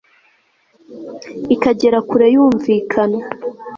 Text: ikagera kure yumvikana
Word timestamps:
ikagera 1.55 1.99
kure 2.09 2.27
yumvikana 2.35 3.17